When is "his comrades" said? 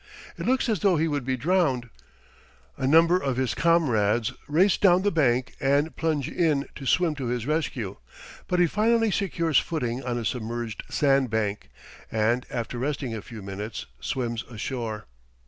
3.37-4.33